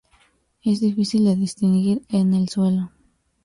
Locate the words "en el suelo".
2.09-2.89